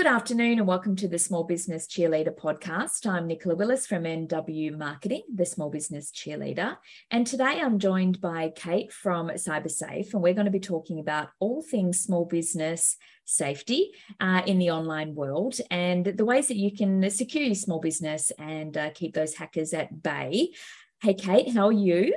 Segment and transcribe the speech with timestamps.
[0.00, 3.04] Good afternoon and welcome to the Small Business Cheerleader podcast.
[3.06, 6.78] I'm Nicola Willis from NW Marketing, the Small Business Cheerleader.
[7.10, 11.28] And today I'm joined by Kate from CyberSafe, and we're going to be talking about
[11.38, 13.90] all things small business safety
[14.20, 18.32] uh, in the online world and the ways that you can secure your small business
[18.38, 20.54] and uh, keep those hackers at bay.
[21.02, 22.14] Hey, Kate, how are you?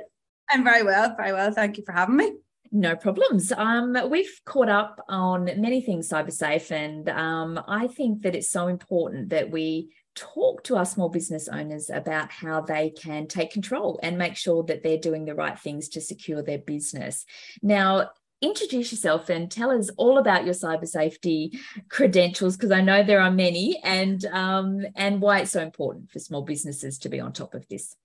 [0.50, 1.52] I'm very well, very well.
[1.52, 2.32] Thank you for having me.
[2.72, 3.52] No problems.
[3.52, 8.50] Um, we've caught up on many things cyber safe, and um, I think that it's
[8.50, 13.52] so important that we talk to our small business owners about how they can take
[13.52, 17.24] control and make sure that they're doing the right things to secure their business.
[17.62, 21.58] Now, introduce yourself and tell us all about your cyber safety
[21.88, 26.18] credentials because I know there are many and um, and why it's so important for
[26.18, 27.96] small businesses to be on top of this.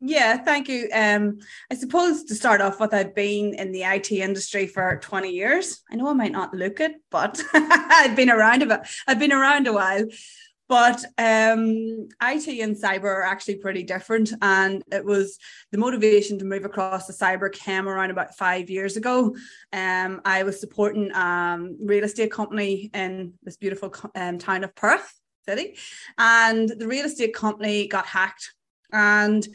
[0.00, 0.88] Yeah, thank you.
[0.94, 1.38] Um,
[1.70, 5.80] I suppose to start off with, I've been in the IT industry for 20 years.
[5.90, 8.80] I know I might not look it, but I've been around a bit.
[9.08, 10.04] I've been around a while.
[10.68, 14.32] But um, IT and cyber are actually pretty different.
[14.42, 15.38] And it was
[15.72, 19.34] the motivation to move across the cyber came around about five years ago.
[19.72, 24.74] Um, I was supporting a um, real estate company in this beautiful um, town of
[24.74, 25.12] Perth
[25.48, 25.76] City.
[26.18, 28.52] And the real estate company got hacked.
[28.92, 29.46] And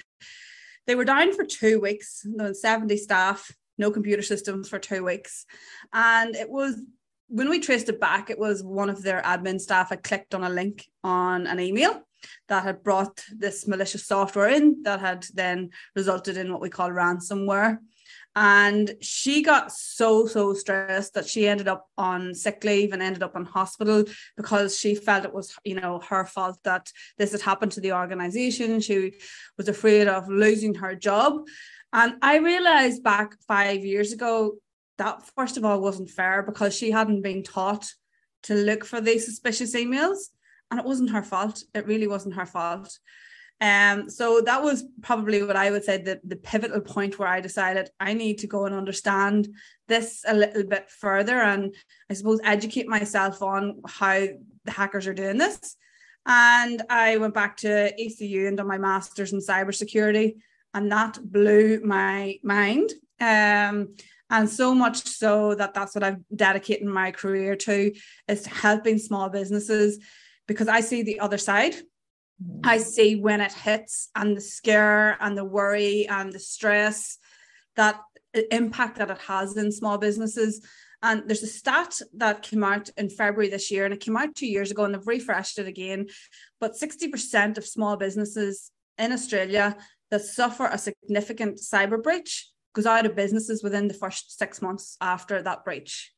[0.85, 5.03] they were down for two weeks, there was 70 staff, no computer systems for two
[5.03, 5.45] weeks.
[5.93, 6.81] And it was
[7.29, 10.43] when we traced it back, it was one of their admin staff had clicked on
[10.43, 12.03] a link on an email
[12.47, 16.89] that had brought this malicious software in that had then resulted in what we call
[16.89, 17.79] ransomware.
[18.35, 23.21] And she got so, so stressed that she ended up on sick leave and ended
[23.21, 27.41] up in hospital because she felt it was, you know, her fault that this had
[27.41, 28.79] happened to the organization.
[28.79, 29.13] She
[29.57, 31.45] was afraid of losing her job.
[31.91, 34.55] And I realized back five years ago
[34.97, 37.87] that, first of all, wasn't fair because she hadn't been taught
[38.43, 40.17] to look for these suspicious emails.
[40.71, 41.63] And it wasn't her fault.
[41.75, 42.97] It really wasn't her fault.
[43.63, 47.39] Um, so that was probably what I would say the, the pivotal point where I
[47.39, 49.47] decided I need to go and understand
[49.87, 51.73] this a little bit further and
[52.09, 54.27] I suppose educate myself on how
[54.65, 55.77] the hackers are doing this.
[56.25, 60.35] And I went back to ECU and done my master's in cybersecurity,
[60.73, 62.91] and that blew my mind.
[63.21, 63.95] Um,
[64.29, 67.93] and so much so that that's what I've dedicated my career to
[68.27, 69.99] is to helping small businesses
[70.47, 71.75] because I see the other side
[72.63, 77.17] I see when it hits and the scare and the worry and the stress
[77.75, 77.99] that
[78.51, 80.65] impact that it has in small businesses.
[81.01, 84.35] And there's a stat that came out in February this year, and it came out
[84.35, 86.07] two years ago, and they've refreshed it again.
[86.61, 89.75] But 60% of small businesses in Australia
[90.11, 94.97] that suffer a significant cyber breach goes out of businesses within the first six months
[95.01, 96.13] after that breach.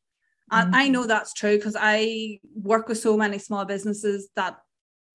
[0.52, 0.82] And mm-hmm.
[0.82, 4.58] I know that's true because I work with so many small businesses that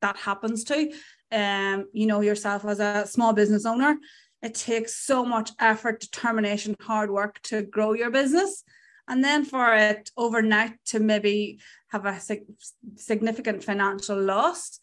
[0.00, 0.92] that happens to
[1.32, 3.96] um you know yourself as a small business owner
[4.42, 8.64] it takes so much effort determination hard work to grow your business
[9.08, 12.46] and then for it overnight to maybe have a sig-
[12.96, 14.78] significant financial loss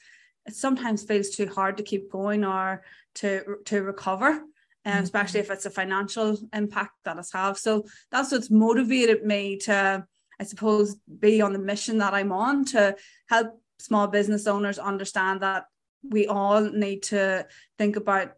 [0.46, 2.84] it sometimes feels too hard to keep going or
[3.16, 4.44] to to recover um,
[4.86, 5.04] mm-hmm.
[5.04, 10.06] especially if it's a financial impact that it's have so that's what's motivated me to
[10.40, 12.96] i suppose be on the mission that i'm on to
[13.30, 15.66] help small business owners understand that
[16.04, 17.46] we all need to
[17.78, 18.34] think about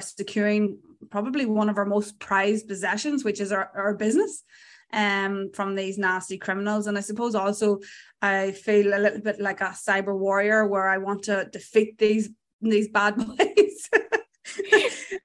[0.00, 0.78] securing
[1.10, 4.44] probably one of our most prized possessions, which is our, our business
[4.92, 6.86] um, from these nasty criminals.
[6.86, 7.80] And I suppose also
[8.20, 12.30] I feel a little bit like a cyber warrior where I want to defeat these
[12.60, 13.90] these bad boys.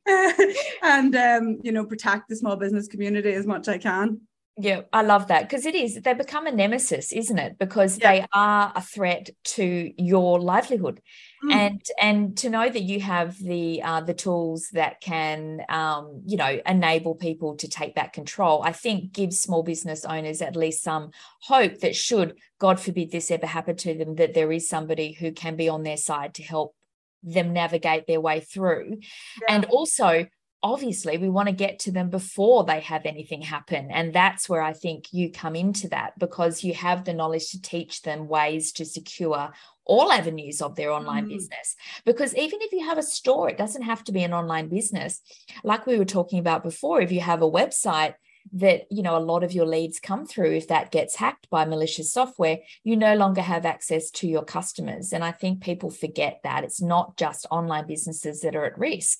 [0.82, 4.22] and um, you know protect the small business community as much as I can.
[4.60, 7.60] Yeah, I love that because it is, they become a nemesis, isn't it?
[7.60, 8.12] Because yeah.
[8.12, 11.00] they are a threat to your livelihood.
[11.46, 11.54] Mm.
[11.54, 16.38] And and to know that you have the uh, the tools that can um, you
[16.38, 20.82] know enable people to take back control, I think gives small business owners at least
[20.82, 25.12] some hope that should God forbid this ever happen to them, that there is somebody
[25.12, 26.74] who can be on their side to help
[27.22, 28.98] them navigate their way through.
[29.42, 29.56] Yeah.
[29.56, 30.26] And also
[30.64, 34.62] obviously we want to get to them before they have anything happen and that's where
[34.62, 38.72] i think you come into that because you have the knowledge to teach them ways
[38.72, 39.52] to secure
[39.88, 41.30] all avenues of their online mm.
[41.30, 41.76] business.
[42.06, 45.22] Because even if you have a store it doesn't have to be an online business.
[45.64, 48.16] Like we were talking about before if you have a website
[48.54, 51.66] that you know a lot of your leads come through if that gets hacked by
[51.66, 56.40] malicious software you no longer have access to your customers and i think people forget
[56.44, 56.64] that.
[56.64, 59.20] It's not just online businesses that are at risk.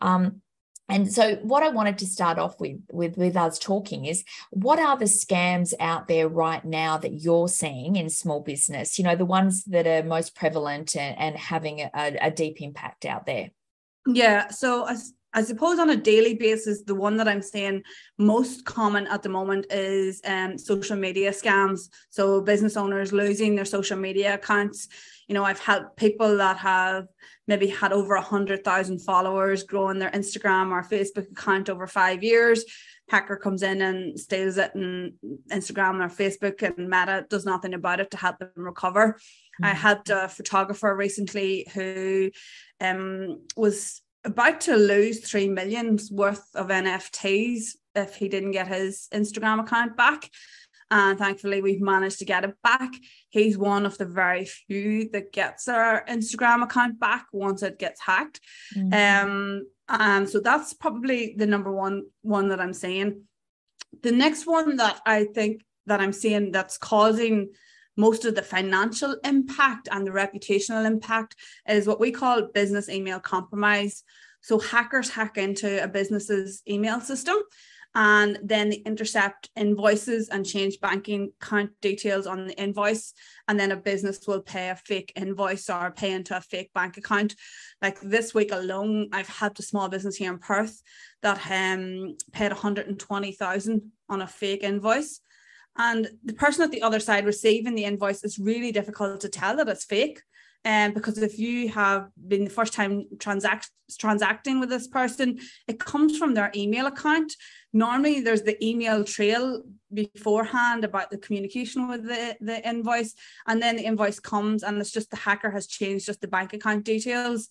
[0.00, 0.42] Um,
[0.88, 4.78] and so what i wanted to start off with with with us talking is what
[4.78, 8.98] are the scams out there right now that you're seeing in small business?
[8.98, 13.04] You know the ones that are most prevalent and, and having a, a deep impact
[13.04, 13.50] out there.
[14.06, 14.88] Yeah so
[15.34, 17.82] I suppose on a daily basis, the one that I'm seeing
[18.18, 21.88] most common at the moment is um, social media scams.
[22.10, 24.88] So business owners losing their social media accounts.
[25.28, 27.06] You know, I've helped people that have
[27.48, 32.22] maybe had over a hundred thousand followers, growing their Instagram or Facebook account over five
[32.22, 32.64] years.
[33.08, 35.14] Hacker comes in and steals it, and
[35.50, 39.14] Instagram or Facebook and Meta does nothing about it to help them recover.
[39.14, 39.64] Mm-hmm.
[39.64, 42.30] I had a photographer recently who
[42.80, 49.08] um, was about to lose three millions worth of NFTs if he didn't get his
[49.12, 50.30] Instagram account back.
[50.90, 52.90] And thankfully, we've managed to get it back.
[53.30, 58.00] He's one of the very few that gets our Instagram account back once it gets
[58.00, 58.40] hacked.
[58.76, 58.92] Mm-hmm.
[59.28, 63.22] Um, and so that's probably the number one one that I'm seeing.
[64.02, 67.52] The next one that I think that I'm seeing that's causing
[67.96, 71.36] most of the financial impact and the reputational impact
[71.68, 74.02] is what we call business email compromise.
[74.40, 77.36] So hackers hack into a business's email system
[77.94, 83.12] and then they intercept invoices and change banking account details on the invoice.
[83.48, 86.96] And then a business will pay a fake invoice or pay into a fake bank
[86.96, 87.34] account.
[87.82, 90.82] Like this week alone i've helped a small business here in perth
[91.22, 95.20] that um, paid 120000 on a fake invoice
[95.76, 99.56] and the person at the other side receiving the invoice is really difficult to tell
[99.56, 100.20] that it's fake.
[100.64, 105.80] Um, because if you have been the first time transact transacting with this person, it
[105.80, 107.32] comes from their email account.
[107.72, 113.14] Normally, there's the email trail beforehand about the communication with the, the invoice,
[113.48, 116.52] and then the invoice comes, and it's just the hacker has changed just the bank
[116.52, 117.48] account details.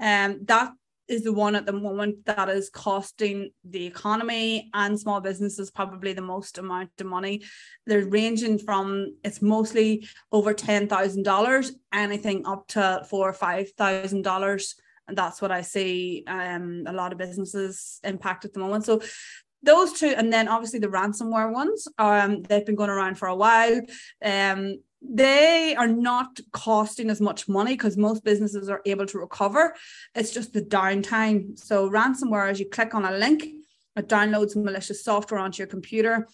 [0.00, 0.72] Um, that
[1.08, 6.12] is the one at the moment that is costing the economy and small businesses probably
[6.12, 7.42] the most amount of money.
[7.86, 13.70] They're ranging from it's mostly over ten thousand dollars, anything up to four or five
[13.72, 14.74] thousand dollars.
[15.06, 18.84] And that's what I see um, a lot of businesses impact at the moment.
[18.84, 19.00] So
[19.62, 23.34] those two, and then obviously the ransomware ones, um, they've been going around for a
[23.34, 23.80] while.
[24.22, 29.74] Um, they are not costing as much money because most businesses are able to recover.
[30.14, 31.58] It's just the downtime.
[31.58, 33.44] So ransomware, as you click on a link,
[33.96, 36.28] it downloads malicious software onto your computer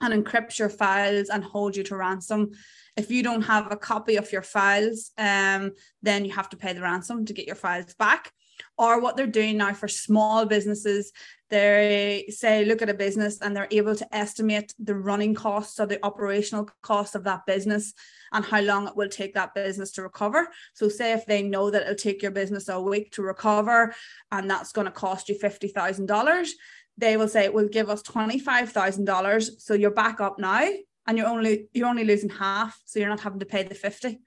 [0.00, 2.50] and encrypts your files and holds you to ransom.
[2.96, 5.72] If you don't have a copy of your files, um,
[6.02, 8.32] then you have to pay the ransom to get your files back
[8.76, 11.12] or what they're doing now for small businesses
[11.52, 15.84] they say look at a business and they're able to estimate the running costs or
[15.84, 17.92] the operational costs of that business
[18.32, 21.70] and how long it will take that business to recover so say if they know
[21.70, 23.94] that it'll take your business a week to recover
[24.30, 26.48] and that's going to cost you $50000
[26.96, 30.66] they will say it will give us $25000 so you're back up now
[31.06, 34.18] and you're only you're only losing half so you're not having to pay the 50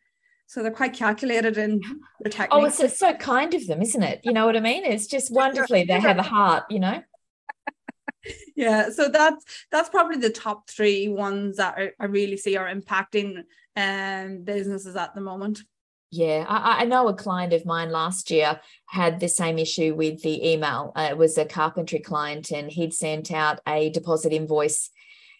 [0.45, 2.49] so they're quite calculated in their oh, techniques.
[2.51, 4.21] Oh, it's, it's so kind of them, isn't it?
[4.23, 4.85] You know what I mean?
[4.85, 7.01] It's just wonderfully they have a heart, you know.
[8.55, 12.73] yeah, so that's that's probably the top three ones that I, I really see are
[12.73, 13.43] impacting
[13.75, 15.61] um, businesses at the moment.
[16.11, 20.21] Yeah, I, I, know a client of mine last year had the same issue with
[20.21, 20.93] the email.
[20.95, 24.91] Uh, it was a carpentry client, and he'd sent out a deposit invoice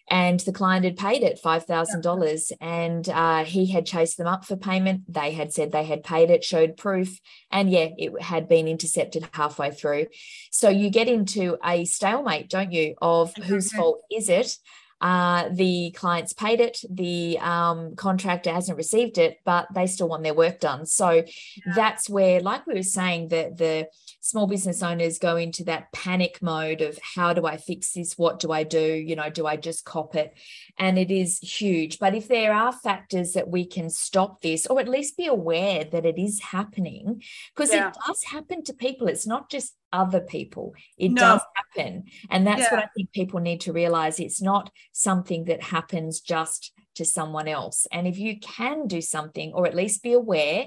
[0.08, 4.56] and the client had paid it $5,000 and uh, he had chased them up for
[4.56, 5.02] payment.
[5.12, 7.18] They had said they had paid it, showed proof,
[7.50, 10.06] and yeah, it had been intercepted halfway through.
[10.50, 14.56] So you get into a stalemate, don't you, of whose fault is it?
[14.98, 20.22] Uh, the client's paid it, the um, contractor hasn't received it, but they still want
[20.22, 20.86] their work done.
[20.86, 21.72] So yeah.
[21.74, 23.88] that's where, like we were saying, that the
[24.26, 28.18] small business owners go into that panic mode of how do I fix this?
[28.18, 28.80] What do I do?
[28.80, 30.36] You know, do I just cop it?
[30.78, 31.98] And it is huge.
[31.98, 35.84] But if there are factors that we can stop this, or at least be aware
[35.84, 37.22] that it is happening,
[37.54, 37.88] because yeah.
[37.88, 40.74] it does happen to people, it's not just other people.
[40.98, 41.20] It no.
[41.20, 42.04] does happen.
[42.28, 42.74] And that's yeah.
[42.74, 44.18] what I think people need to realize.
[44.18, 47.86] It's not something that happens just to someone else.
[47.92, 50.66] And if you can do something, or at least be aware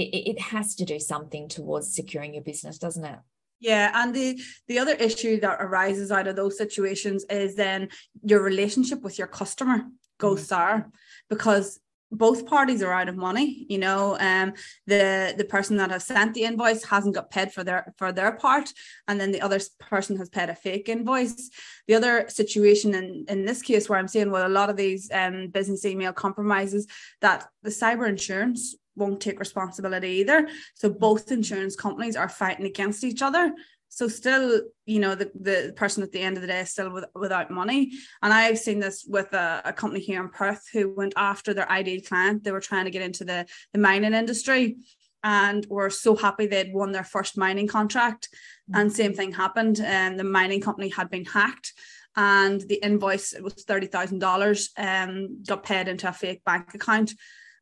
[0.00, 3.18] it, it has to do something towards securing your business, doesn't it?
[3.60, 7.88] Yeah, and the the other issue that arises out of those situations is then
[8.22, 9.86] your relationship with your customer
[10.18, 10.46] goes mm-hmm.
[10.46, 10.90] sour
[11.30, 11.80] because
[12.12, 14.52] both parties are out of money you know um
[14.86, 18.32] the the person that has sent the invoice hasn't got paid for their for their
[18.32, 18.72] part
[19.08, 21.50] and then the other person has paid a fake invoice
[21.88, 25.10] the other situation in in this case where i'm seeing with a lot of these
[25.12, 26.86] um business email compromises
[27.20, 30.48] that the cyber insurance won't take responsibility either.
[30.74, 33.52] So both insurance companies are fighting against each other.
[33.88, 36.90] So still, you know, the, the person at the end of the day is still
[36.90, 37.92] with, without money.
[38.22, 41.70] And I've seen this with a, a company here in Perth who went after their
[41.70, 42.42] ideal client.
[42.42, 44.76] They were trying to get into the, the mining industry
[45.22, 48.28] and were so happy they'd won their first mining contract.
[48.70, 48.80] Mm-hmm.
[48.80, 49.80] And same thing happened.
[49.80, 51.72] And um, the mining company had been hacked
[52.16, 56.74] and the invoice it was thirty thousand dollars um got paid into a fake bank
[56.74, 57.12] account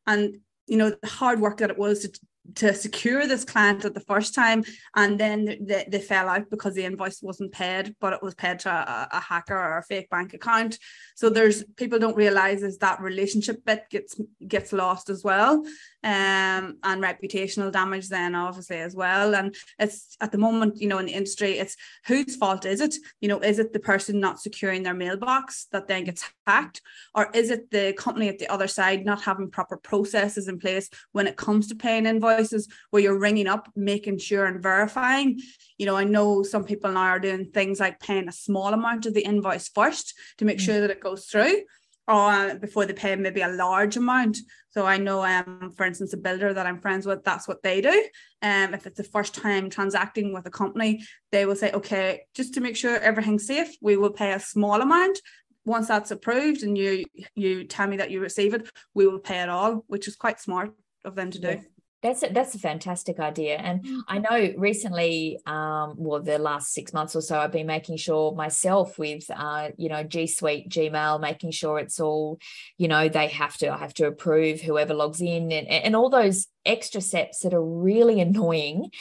[0.07, 0.37] and
[0.67, 2.19] you know the hard work that it was to,
[2.53, 4.63] to secure this client at the first time
[4.95, 8.59] and then they, they fell out because the invoice wasn't paid but it was paid
[8.59, 10.77] to a, a hacker or a fake bank account.
[11.15, 15.65] So there's people don't realize is that relationship bit gets gets lost as well
[16.03, 19.35] um, and reputational damage then obviously as well.
[19.35, 21.75] And it's at the moment you know in the industry it's
[22.05, 22.95] whose fault is it?
[23.21, 26.81] You know is it the person not securing their mailbox that then gets hacked?
[27.15, 30.89] Or is it the company at the other side not having proper processes in place
[31.11, 35.39] when it comes to paying invoices where you're ringing up making sure and verifying
[35.77, 39.05] you know i know some people now are doing things like paying a small amount
[39.05, 40.61] of the invoice first to make mm.
[40.61, 41.61] sure that it goes through
[42.07, 44.37] or before they pay maybe a large amount.
[44.69, 47.81] So I know, um, for instance, a builder that I'm friends with, that's what they
[47.81, 48.09] do.
[48.43, 52.53] Um, if it's the first time transacting with a company, they will say, okay, just
[52.53, 55.19] to make sure everything's safe, we will pay a small amount.
[55.65, 59.41] Once that's approved and you you tell me that you receive it, we will pay
[59.41, 60.71] it all, which is quite smart
[61.03, 61.59] of them to do.
[62.05, 64.01] That's a, that's a fantastic idea, and mm.
[64.07, 68.31] I know recently, um, well, the last six months or so, I've been making sure
[68.35, 72.37] myself with, uh, you know, G Suite Gmail, making sure it's all,
[72.77, 76.11] you know, they have to, I have to approve whoever logs in, and and all
[76.11, 78.91] those extra steps that are really annoying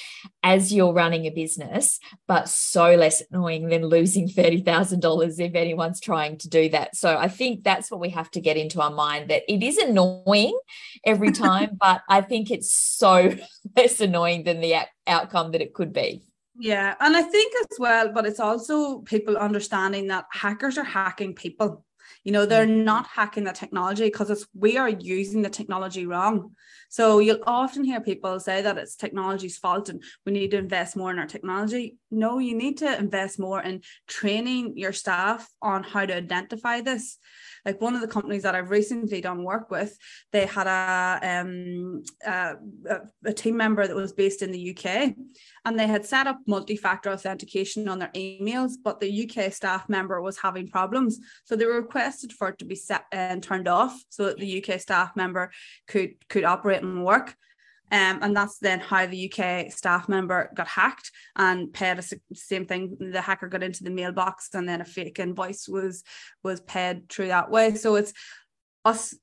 [0.42, 6.38] as you're running a business, but so less annoying than losing $30,000 if anyone's trying
[6.38, 6.96] to do that.
[6.96, 9.78] So I think that's what we have to get into our mind that it is
[9.78, 10.58] annoying
[11.04, 13.34] every time, but I think it's so
[13.76, 16.22] less annoying than the outcome that it could be.
[16.56, 16.94] Yeah.
[17.00, 21.84] And I think as well, but it's also people understanding that hackers are hacking people.
[22.22, 22.84] You know, they're mm.
[22.84, 26.52] not hacking the technology because it's we are using the technology wrong.
[26.88, 30.96] So you'll often hear people say that it's technology's fault and we need to invest
[30.96, 31.96] more in our technology.
[32.14, 37.18] No, you need to invest more in training your staff on how to identify this
[37.64, 39.96] like one of the companies that I've recently done work with,
[40.32, 42.54] they had a um a,
[43.24, 45.14] a team member that was based in the UK,
[45.64, 50.20] and they had set up multi-factor authentication on their emails, but the UK staff member
[50.20, 54.26] was having problems, so they requested for it to be set and turned off so
[54.26, 55.50] that the UK staff member
[55.88, 57.34] could could operate and work.
[57.94, 62.66] Um, and that's then how the UK staff member got hacked and paid the same
[62.66, 62.96] thing.
[62.98, 66.02] The hacker got into the mailbox, and then a fake invoice was
[66.42, 67.76] was paid through that way.
[67.76, 68.12] So it's
[68.84, 69.14] us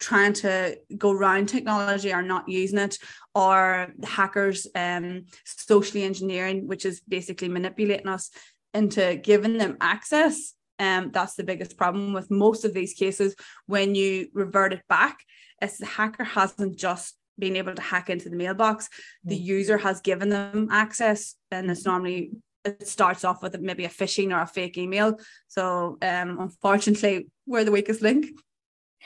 [0.00, 2.98] trying to go around technology or not using it,
[3.32, 8.32] or hackers um, socially engineering, which is basically manipulating us
[8.74, 10.52] into giving them access.
[10.80, 13.36] Um, that's the biggest problem with most of these cases.
[13.66, 15.20] When you revert it back,
[15.62, 18.88] it's the hacker hasn't just being able to hack into the mailbox.
[19.24, 19.44] The mm.
[19.44, 22.30] user has given them access, and it's normally
[22.64, 25.18] it starts off with maybe a phishing or a fake email.
[25.48, 28.26] So um, unfortunately, we're the weakest link.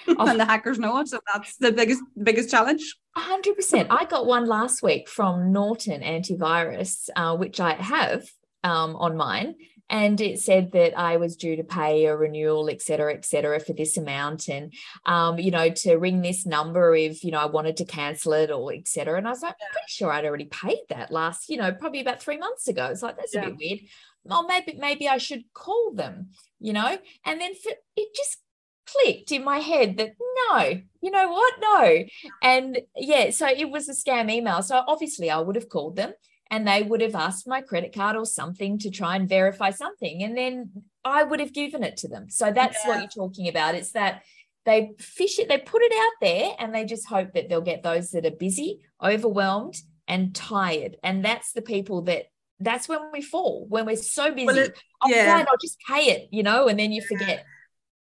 [0.06, 1.08] And the hackers know it.
[1.08, 2.96] So that's the biggest biggest challenge.
[3.18, 3.88] 100%.
[3.90, 8.26] I got one last week from Norton Antivirus, uh, which I have
[8.64, 9.56] um, on mine
[9.90, 13.61] and it said that I was due to pay a renewal, et cetera, et cetera,
[13.61, 14.73] for this amount, and
[15.04, 18.50] um, you know, to ring this number if you know I wanted to cancel it
[18.50, 19.18] or et cetera.
[19.18, 19.66] And I was like, yeah.
[19.73, 22.87] pretty sure I'd already paid that last, you know, probably about three months ago.
[22.87, 23.42] It's like that's yeah.
[23.42, 23.80] a bit weird.
[24.23, 26.30] Well, maybe maybe I should call them,
[26.61, 28.38] you know, and then for, it just
[28.87, 30.12] clicked in my head that
[30.50, 32.04] no, you know what, no,
[32.42, 34.62] and yeah, so it was a scam email.
[34.62, 36.12] So obviously I would have called them
[36.50, 40.23] and they would have asked my credit card or something to try and verify something
[40.23, 40.71] and then
[41.04, 42.28] i would have given it to them.
[42.28, 42.88] So that's yeah.
[42.88, 43.75] what you're talking about.
[43.75, 44.23] It's that
[44.66, 47.83] they fish it they put it out there and they just hope that they'll get
[47.83, 49.76] those that are busy overwhelmed
[50.07, 50.97] and tired.
[51.02, 52.25] And that's the people that
[52.59, 54.47] that's when we fall when we're so busy.
[54.47, 55.38] well, it, oh, yeah.
[55.38, 57.45] oh, i'll just pay it you know and then you forget.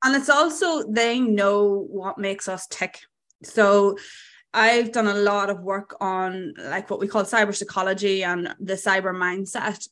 [0.05, 3.01] And it's also they know what makes us tick.
[3.43, 3.97] So
[4.57, 8.73] I've done a lot of work on like what we call cyber psychology and the
[8.73, 9.87] cyber mindset.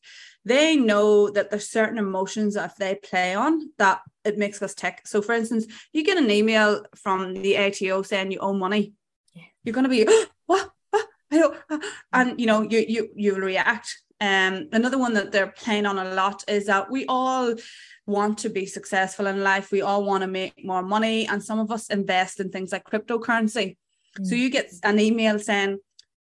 [0.46, 4.74] They know that there's certain emotions that if they play on that it makes us
[4.74, 5.02] tick.
[5.04, 8.94] So for instance, you get an email from the ATO saying you owe money.
[9.34, 9.42] Yeah.
[9.64, 10.04] You're gonna be
[10.46, 10.70] what?
[10.90, 11.06] what?
[11.30, 14.02] I don't and you know you you you react.
[14.22, 17.54] Um another one that they're playing on a lot is that we all
[18.06, 19.70] want to be successful in life.
[19.70, 21.26] We all want to make more money.
[21.26, 23.76] And some of us invest in things like cryptocurrency.
[24.18, 24.26] Mm.
[24.26, 25.78] So you get an email saying,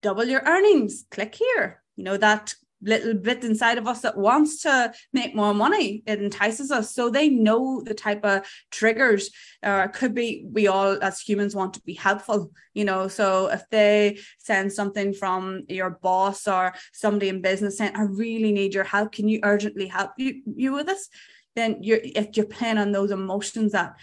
[0.02, 1.82] double your earnings, click here.
[1.96, 6.02] You know, that little bit inside of us that wants to make more money.
[6.06, 6.94] It entices us.
[6.94, 9.30] So they know the type of triggers.
[9.62, 13.08] Uh, could be we all as humans want to be helpful, you know.
[13.08, 18.52] So if they send something from your boss or somebody in business saying, I really
[18.52, 21.08] need your help, can you urgently help you, you with this?
[21.54, 23.94] Then you're if you're playing on those emotions that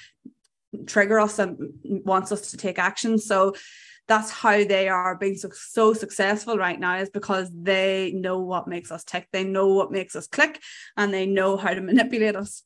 [0.86, 3.18] trigger us and wants us to take action.
[3.18, 3.56] So
[4.10, 8.68] that's how they are being so, so successful right now is because they know what
[8.68, 9.28] makes us tick.
[9.32, 10.60] They know what makes us click
[10.98, 12.64] and they know how to manipulate us.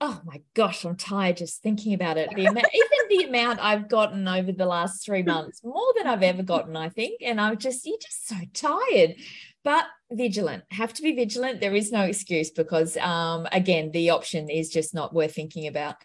[0.00, 2.30] Oh my gosh i'm tired just thinking about it.
[2.30, 2.62] The even
[3.08, 6.88] the amount i've gotten over the last three months more than i've ever gotten i
[6.88, 7.20] think.
[7.20, 9.16] And i'm just you're just so tired.
[9.64, 11.60] But vigilant have to be vigilant.
[11.60, 15.96] There is no excuse because um, again the option is just not worth thinking about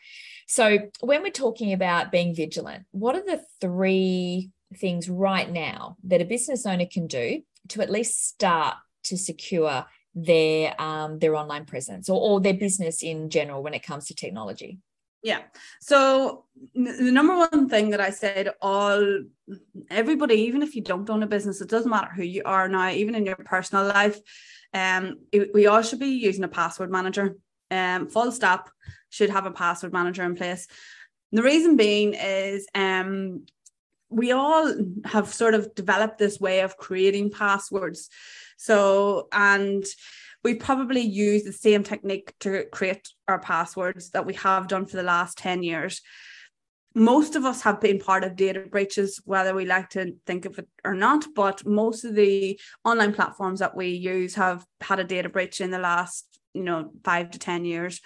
[0.47, 6.21] so, when we're talking about being vigilant, what are the three things right now that
[6.21, 9.85] a business owner can do to at least start to secure
[10.15, 14.15] their um, their online presence or, or their business in general when it comes to
[14.15, 14.79] technology?
[15.23, 15.39] Yeah.
[15.79, 16.45] So
[16.75, 19.23] the number one thing that I said all
[19.89, 22.89] everybody, even if you don't own a business, it doesn't matter who you are now,
[22.89, 24.19] even in your personal life,
[24.73, 25.19] um,
[25.53, 27.37] we all should be using a password manager.
[27.71, 28.69] Um, full stop
[29.13, 30.67] should have a password manager in place.
[31.31, 33.45] The reason being is um,
[34.09, 34.73] we all
[35.05, 38.09] have sort of developed this way of creating passwords.
[38.57, 39.83] So, and
[40.43, 44.97] we probably use the same technique to create our passwords that we have done for
[44.97, 46.01] the last 10 years.
[46.95, 50.59] Most of us have been part of data breaches, whether we like to think of
[50.59, 55.03] it or not, but most of the online platforms that we use have had a
[55.03, 57.99] data breach in the last, you know, five to 10 years.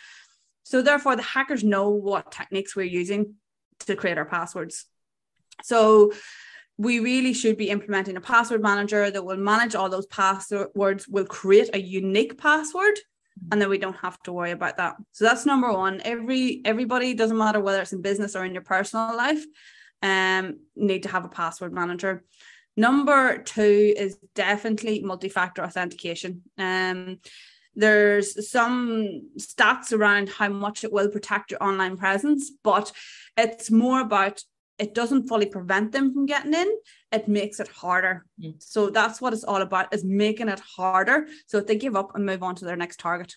[0.67, 3.36] So therefore, the hackers know what techniques we're using
[3.86, 4.86] to create our passwords.
[5.63, 6.12] So
[6.77, 11.25] we really should be implementing a password manager that will manage all those passwords, will
[11.25, 13.00] create a unique password,
[13.50, 14.97] and then we don't have to worry about that.
[15.13, 16.01] So that's number one.
[16.03, 19.43] Every everybody doesn't matter whether it's in business or in your personal life,
[20.01, 22.25] um, need to have a password manager.
[22.75, 26.41] Number two is definitely multi-factor authentication.
[26.58, 27.19] Um,
[27.77, 32.91] there's some stats around how much it will protect your online presence, but
[33.37, 34.43] it's more about
[34.79, 36.67] it doesn't fully prevent them from getting in.
[37.11, 38.25] It makes it harder.
[38.43, 38.61] Mm.
[38.61, 41.27] so that's what it's all about is making it harder.
[41.45, 43.35] So if they give up and move on to their next target.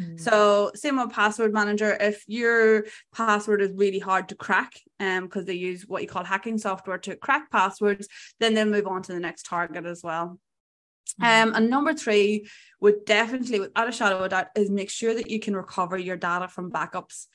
[0.00, 0.18] Mm.
[0.18, 1.96] so same with password manager.
[1.98, 6.24] If your password is really hard to crack um because they use what you call
[6.24, 8.08] hacking software to crack passwords
[8.40, 10.38] then they'll move on to the next target as well
[11.20, 12.48] um, and number three
[12.80, 15.96] would definitely, without a shadow of a doubt, is make sure that you can recover
[15.96, 17.26] your data from backups.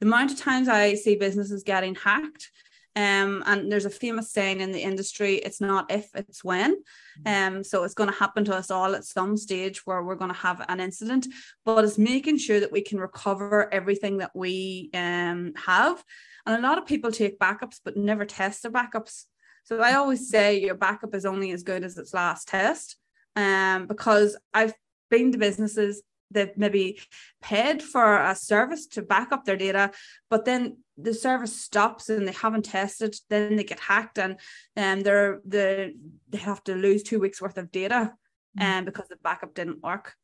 [0.00, 2.50] The amount of times I see businesses getting hacked,
[2.94, 6.76] um, and there's a famous saying in the industry, it's not if, it's when.
[7.24, 7.56] Mm-hmm.
[7.56, 10.32] Um, so it's going to happen to us all at some stage where we're going
[10.32, 11.26] to have an incident,
[11.64, 16.04] but it's making sure that we can recover everything that we um, have.
[16.44, 19.24] And a lot of people take backups but never test their backups.
[19.64, 22.96] So I always say your backup is only as good as its last test
[23.36, 24.74] um, because I've
[25.10, 26.98] been to businesses that maybe
[27.42, 29.90] paid for a service to back up their data,
[30.30, 34.36] but then the service stops and they haven't tested, then they get hacked and
[34.76, 35.94] um, they're the
[36.28, 38.12] they have to lose two weeks worth of data
[38.58, 38.78] and mm.
[38.78, 40.14] um, because the backup didn't work.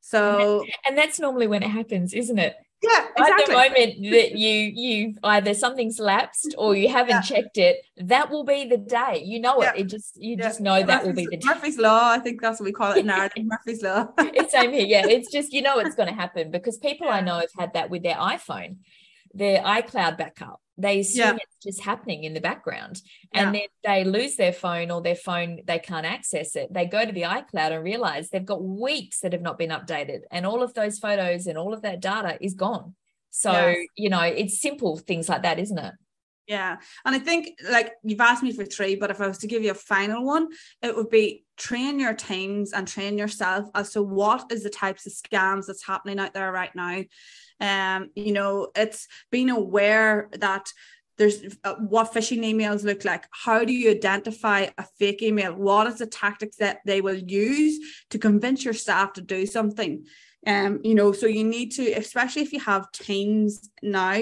[0.00, 2.56] So and that's normally when it happens, isn't it?
[2.84, 3.42] Yeah, exactly.
[3.42, 7.20] At the moment that you you either something's lapsed or you haven't yeah.
[7.22, 9.22] checked it, that will be the day.
[9.24, 9.64] You know it.
[9.64, 9.72] Yeah.
[9.76, 10.42] It just you yeah.
[10.42, 11.48] just know Murphy's, that will be the day.
[11.48, 12.10] Murphy's law.
[12.10, 13.28] I think that's what we call it now.
[13.38, 14.08] Murphy's law.
[14.18, 14.86] it's same here.
[14.86, 17.72] Yeah, it's just you know it's going to happen because people I know have had
[17.74, 18.76] that with their iPhone,
[19.34, 20.60] their iCloud backup.
[20.76, 21.36] They assume yeah.
[21.36, 23.00] it's just happening in the background.
[23.32, 23.60] And yeah.
[23.60, 26.72] then they lose their phone or their phone, they can't access it.
[26.72, 30.20] They go to the iCloud and realize they've got weeks that have not been updated.
[30.32, 32.94] And all of those photos and all of that data is gone.
[33.30, 33.86] So, yes.
[33.96, 35.94] you know, it's simple things like that, isn't it?
[36.46, 36.76] Yeah.
[37.04, 39.62] And I think like you've asked me for three, but if I was to give
[39.62, 40.48] you a final one,
[40.82, 45.06] it would be train your teams and train yourself as to what is the types
[45.06, 47.02] of scams that's happening out there right now.
[47.60, 50.72] Um, you know, it's being aware that
[51.16, 53.26] there's uh, what phishing emails look like.
[53.30, 55.54] How do you identify a fake email?
[55.54, 57.78] What is the tactics that they will use
[58.10, 60.06] to convince your staff to do something?
[60.46, 64.20] Um you know so you need to especially if you have teams now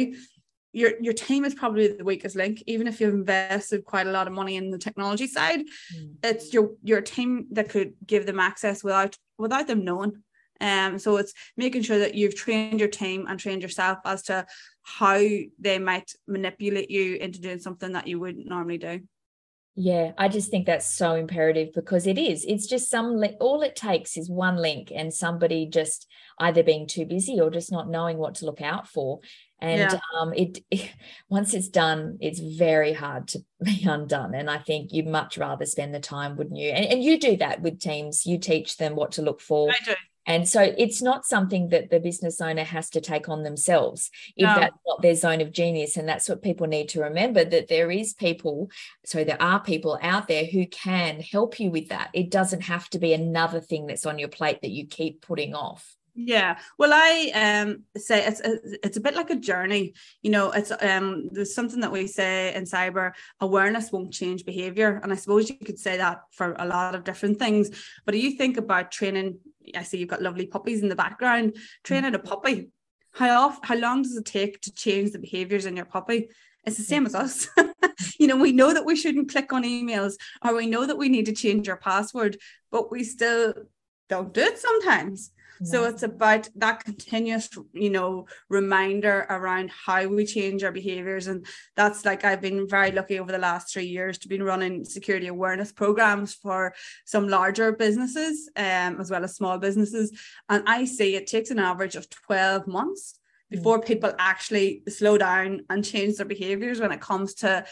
[0.72, 2.62] your your team is probably the weakest link.
[2.66, 6.14] Even if you've invested quite a lot of money in the technology side mm.
[6.22, 10.22] it's your your team that could give them access without without them knowing.
[10.60, 14.46] Um so it's making sure that you've trained your team and trained yourself as to
[14.82, 15.20] how
[15.58, 19.00] they might manipulate you into doing something that you wouldn't normally do
[19.74, 22.44] Yeah, I just think that's so imperative because it is.
[22.44, 26.06] It's just some li- all it takes is one link and somebody just
[26.38, 29.20] either being too busy or just not knowing what to look out for.
[29.60, 29.98] And yeah.
[30.18, 30.90] um, it, it
[31.30, 34.34] once it's done, it's very hard to be undone.
[34.34, 36.70] And I think you'd much rather spend the time, wouldn't you?
[36.70, 38.26] And, and you do that with teams.
[38.26, 39.70] You teach them what to look for.
[39.70, 39.94] I do.
[40.26, 44.46] And so it's not something that the business owner has to take on themselves if
[44.46, 44.54] no.
[44.54, 45.96] that's not their zone of genius.
[45.96, 48.70] And that's what people need to remember that there is people,
[49.04, 52.10] so there are people out there who can help you with that.
[52.12, 55.54] It doesn't have to be another thing that's on your plate that you keep putting
[55.54, 55.96] off.
[56.14, 59.94] Yeah, well, I um say it's it's a bit like a journey.
[60.20, 65.00] You know, it's um there's something that we say in cyber awareness won't change behavior,
[65.02, 67.70] and I suppose you could say that for a lot of different things.
[68.04, 69.38] But you think about training
[69.74, 71.56] I see you've got lovely puppies in the background.
[71.82, 72.68] Training a puppy,
[73.12, 76.28] how off, how long does it take to change the behaviors in your puppy?
[76.64, 77.48] It's the same as us.
[78.18, 81.08] you know, we know that we shouldn't click on emails, or we know that we
[81.08, 82.36] need to change our password,
[82.70, 83.54] but we still
[84.08, 85.30] don't do it sometimes.
[85.64, 91.26] So it's about that continuous, you know, reminder around how we change our behaviors.
[91.26, 91.46] And
[91.76, 95.28] that's like I've been very lucky over the last three years to be running security
[95.28, 100.10] awareness programs for some larger businesses um, as well as small businesses.
[100.48, 103.18] And I see it takes an average of 12 months
[103.50, 107.64] before people actually slow down and change their behaviors when it comes to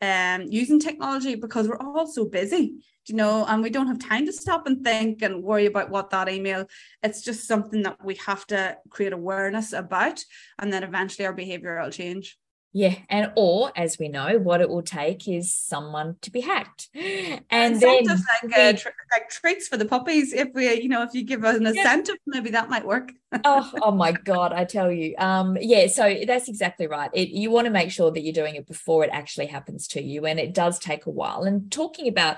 [0.00, 4.26] um, using technology because we're all so busy you know, and we don't have time
[4.26, 6.66] to stop and think and worry about what that email.
[7.02, 10.24] It's just something that we have to create awareness about,
[10.58, 12.38] and then eventually our behavior will change.
[12.78, 16.90] Yeah, and or as we know, what it will take is someone to be hacked,
[16.94, 20.34] and then like uh, tr- like treats for the puppies.
[20.34, 22.38] If we, you know, if you give an incentive, yeah.
[22.38, 23.12] maybe that might work.
[23.44, 25.86] oh, oh my god, I tell you, um, yeah.
[25.86, 27.08] So that's exactly right.
[27.14, 30.02] It, you want to make sure that you're doing it before it actually happens to
[30.02, 31.44] you, and it does take a while.
[31.44, 32.36] And talking about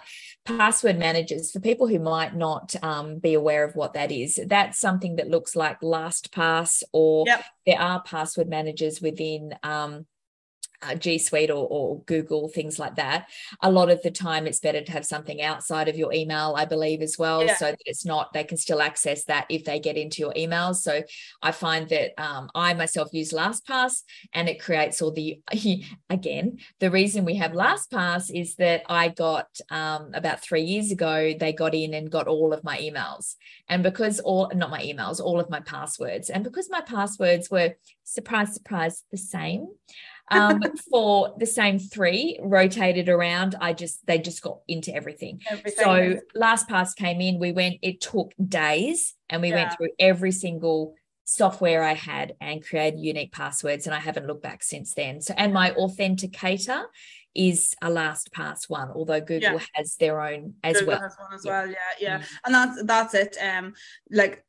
[0.57, 4.79] password managers for people who might not um, be aware of what that is, that's
[4.79, 7.45] something that looks like LastPass, or yep.
[7.67, 9.55] there are password managers within.
[9.63, 10.07] Um,
[10.83, 13.29] uh, G Suite or, or, Google, things like that.
[13.63, 16.65] A lot of the time, it's better to have something outside of your email, I
[16.65, 17.57] believe, as well, yeah.
[17.57, 20.77] so that it's not, they can still access that if they get into your emails.
[20.77, 21.03] So
[21.43, 25.41] I find that um, I myself use LastPass and it creates all the,
[26.11, 31.35] again, the reason we have LastPass is that I got um, about three years ago,
[31.39, 33.35] they got in and got all of my emails.
[33.69, 36.31] And because all, not my emails, all of my passwords.
[36.31, 39.69] And because my passwords were, surprise, surprise, the same
[40.31, 43.55] um, for the same three rotated around.
[43.61, 45.41] I just they just got into everything.
[45.51, 45.85] everything.
[45.85, 47.39] So LastPass came in.
[47.39, 47.77] We went.
[47.83, 49.65] It took days, and we yeah.
[49.65, 53.87] went through every single software I had and created unique passwords.
[53.87, 55.21] And I haven't looked back since then.
[55.21, 56.85] So and my authenticator
[57.35, 59.61] is a LastPass one, although Google yeah.
[59.75, 61.01] has their own as Google well.
[61.01, 61.51] Has one as yeah.
[61.51, 62.19] well, yeah, yeah.
[62.19, 62.27] Mm.
[62.47, 63.37] And that's that's it.
[63.43, 63.75] Um,
[64.11, 64.45] like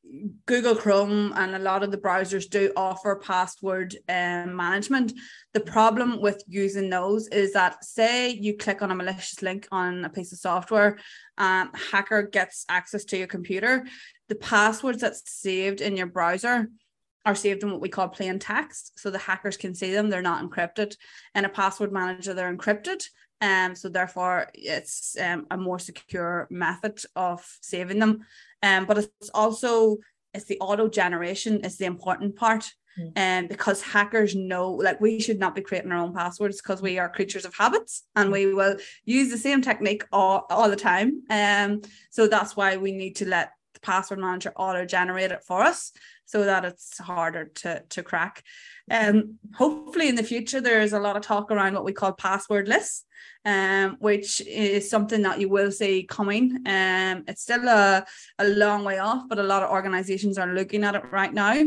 [0.45, 5.13] Google Chrome and a lot of the browsers do offer password um, management.
[5.53, 10.05] The problem with using those is that say you click on a malicious link on
[10.05, 10.97] a piece of software,
[11.37, 13.85] um, hacker gets access to your computer.
[14.29, 16.69] The passwords that's saved in your browser
[17.25, 20.21] are saved in what we call plain text so the hackers can see them they're
[20.21, 20.95] not encrypted
[21.35, 23.03] in a password manager they're encrypted
[23.41, 28.25] um, so therefore it's um, a more secure method of saving them
[28.63, 29.97] um, but it's also
[30.33, 33.43] it's the auto generation is the important part and mm.
[33.43, 36.99] um, because hackers know like we should not be creating our own passwords because we
[36.99, 38.33] are creatures of habits and mm.
[38.33, 42.91] we will use the same technique all, all the time um so that's why we
[42.91, 45.91] need to let the password manager auto generate it for us
[46.25, 48.43] so that it's harder to, to crack.
[48.91, 53.03] Um, hopefully in the future there's a lot of talk around what we call passwordless,
[53.45, 56.57] um, which is something that you will see coming.
[56.65, 58.05] Um, it's still a,
[58.37, 61.63] a long way off, but a lot of organizations are looking at it right now.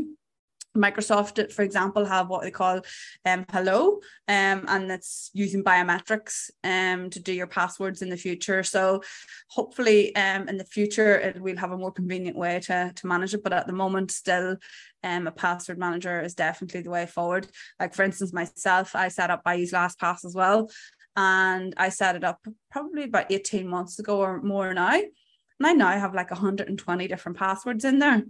[0.76, 2.80] Microsoft, for example, have what they call
[3.24, 8.62] um, Hello, um, and that's using biometrics um, to do your passwords in the future.
[8.62, 9.02] So
[9.48, 13.34] hopefully um, in the future it, we'll have a more convenient way to, to manage
[13.34, 13.42] it.
[13.42, 14.56] But at the moment, still
[15.04, 17.48] um, a password manager is definitely the way forward.
[17.78, 20.70] Like for instance, myself, I set up I use LastPass as well.
[21.14, 24.94] And I set it up probably about 18 months ago or more now.
[24.94, 28.22] And I now have like 120 different passwords in there.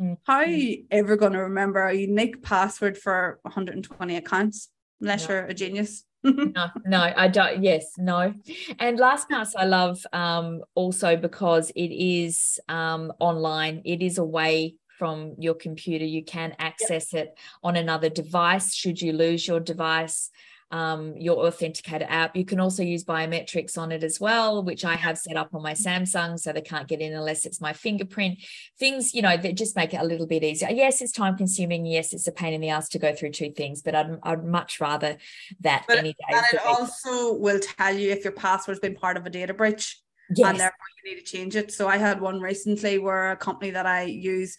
[0.00, 0.14] Mm-hmm.
[0.24, 4.68] How are you ever going to remember a unique password for 120 accounts
[5.00, 5.34] unless no.
[5.34, 6.04] you're a genius?
[6.24, 7.62] no, no, I don't.
[7.62, 8.34] Yes, no.
[8.78, 13.82] And LastPass, I love um, also because it is um, online.
[13.84, 16.04] It is away from your computer.
[16.04, 17.26] You can access yep.
[17.26, 20.30] it on another device should you lose your device.
[20.70, 22.36] Um, your authenticator app.
[22.36, 25.62] You can also use biometrics on it as well, which I have set up on
[25.62, 28.38] my Samsung so they can't get in unless it's my fingerprint.
[28.78, 30.68] Things, you know, that just make it a little bit easier.
[30.70, 31.86] Yes, it's time consuming.
[31.86, 34.44] Yes, it's a pain in the ass to go through two things, but I'd, I'd
[34.44, 35.16] much rather
[35.60, 36.36] that but, any day.
[36.36, 40.00] And it also will tell you if your password's been part of a data breach.
[40.34, 40.48] Yes.
[40.48, 41.72] And therefore you need to change it.
[41.72, 44.56] So I had one recently where a company that I use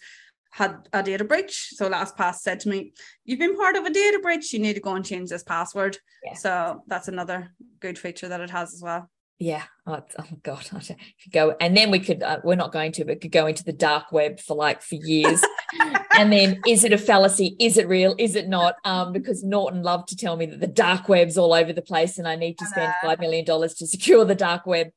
[0.50, 1.68] had a data breach.
[1.72, 2.92] So LastPass said to me,
[3.24, 4.52] You've been part of a data breach.
[4.52, 5.98] You need to go and change this password.
[6.24, 6.34] Yeah.
[6.34, 9.10] So that's another good feature that it has as well.
[9.38, 9.62] Yeah.
[9.86, 10.68] Oh, oh God.
[10.72, 13.46] If you go, and then we could, uh, we're not going to, but could go
[13.46, 15.42] into the dark web for like for years.
[16.16, 17.56] and then is it a fallacy?
[17.60, 18.14] Is it real?
[18.18, 18.76] Is it not?
[18.84, 22.18] Um, because Norton loved to tell me that the dark web's all over the place
[22.18, 24.88] and I need to spend $5 million to secure the dark web.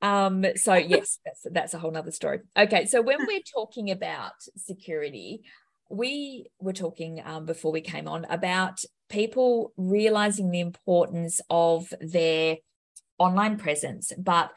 [0.00, 2.40] Um, so yes, that's that's a whole nother story.
[2.56, 5.42] Okay, so when we're talking about security,
[5.90, 12.58] we were talking um, before we came on about people realizing the importance of their
[13.18, 14.52] online presence, but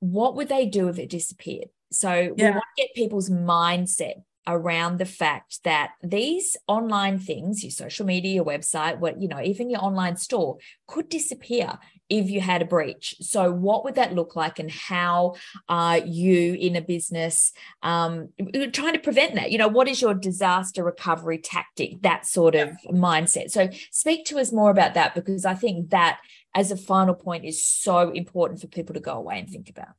[0.00, 1.68] what would they do if it disappeared?
[1.92, 2.32] So yeah.
[2.36, 8.06] we want to get people's mindset around the fact that these online things, your social
[8.06, 12.62] media, your website, what you know, even your online store could disappear if you had
[12.62, 13.16] a breach.
[13.20, 15.34] So, what would that look like, and how
[15.68, 18.28] are you in a business um,
[18.72, 19.50] trying to prevent that?
[19.50, 22.02] You know, what is your disaster recovery tactic?
[22.02, 23.50] That sort of mindset.
[23.50, 26.20] So, speak to us more about that because I think that,
[26.54, 29.94] as a final point, is so important for people to go away and think about.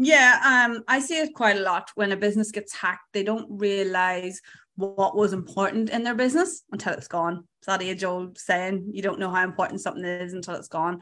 [0.00, 3.12] Yeah, um, I see it quite a lot when a business gets hacked.
[3.12, 4.40] They don't realize
[4.78, 7.42] what was important in their business until it's gone.
[7.58, 11.00] It's that age old saying, you don't know how important something is until it's gone.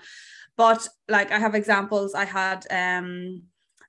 [0.57, 2.15] But like I have examples.
[2.15, 3.43] I had um,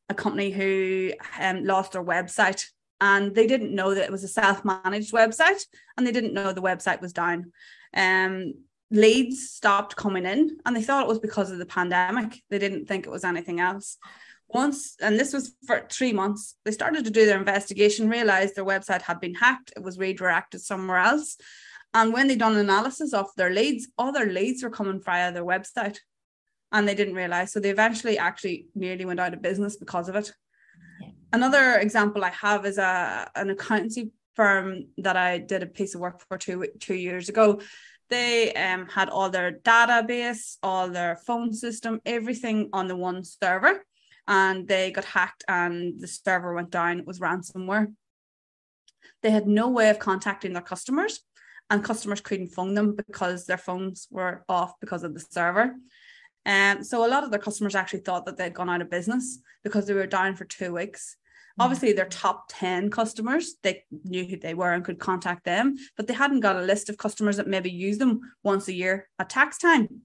[0.10, 2.65] a company who um, lost their website
[3.00, 5.62] and they didn't know that it was a self-managed website
[5.95, 7.54] and they didn't know the website was down.
[7.93, 8.56] Um,
[8.91, 12.41] leads stopped coming in and they thought it was because of the pandemic.
[12.50, 13.97] They didn't think it was anything else
[14.50, 18.66] once, and this was for three months, they started to do their investigation, realized their
[18.66, 21.38] website had been hacked, it was redirected somewhere else.
[21.94, 25.46] And when they done analysis of their leads, all their leads were coming via their
[25.46, 25.98] website.
[26.72, 27.52] And they didn't realize.
[27.52, 30.34] So they eventually actually nearly went out of business because of it.
[31.32, 36.02] Another example I have is a an accountancy firm that I did a piece of
[36.02, 37.62] work for two two years ago.
[38.10, 43.82] They um, had all their database, all their phone system, everything on the one server
[44.28, 47.00] and they got hacked and the server went down.
[47.00, 47.94] It was ransomware.
[49.24, 51.22] They had no way of contacting their customers,
[51.70, 55.76] and customers couldn't phone them because their phones were off because of the server.
[56.46, 58.90] And um, so a lot of their customers actually thought that they'd gone out of
[58.90, 61.18] business because they were down for two weeks.
[61.60, 61.66] Mm.
[61.66, 66.08] Obviously, their top 10 customers, they knew who they were and could contact them, but
[66.08, 69.30] they hadn't got a list of customers that maybe use them once a year at
[69.30, 70.04] tax time.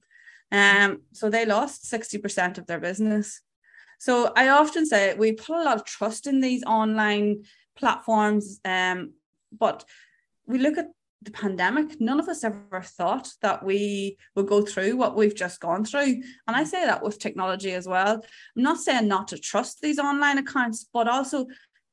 [0.51, 3.41] Um, so they lost 60% of their business.
[4.03, 7.45] So I often say we put a lot of trust in these online
[7.77, 9.13] platforms, um,
[9.57, 9.85] but
[10.45, 10.89] we look at
[11.23, 15.61] the pandemic, none of us ever thought that we would go through what we've just
[15.61, 16.21] gone through.
[16.49, 18.15] And I say that with technology as well.
[18.57, 21.47] I'm not saying not to trust these online accounts, but also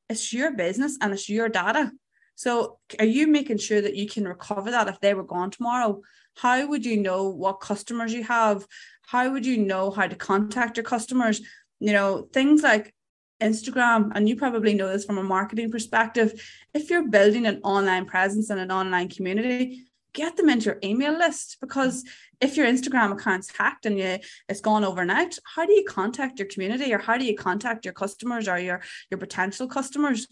[0.08, 1.92] it's your business and it's your data.
[2.34, 6.00] So are you making sure that you can recover that if they were gone tomorrow?
[6.36, 8.66] How would you know what customers you have?
[9.06, 11.40] How would you know how to contact your customers?
[11.80, 12.94] You know, things like
[13.40, 16.40] Instagram, and you probably know this from a marketing perspective,
[16.74, 21.16] if you're building an online presence and an online community, get them into your email
[21.16, 22.04] list because
[22.40, 26.48] if your Instagram account's hacked and you it's gone overnight, how do you contact your
[26.48, 30.26] community or how do you contact your customers or your your potential customers?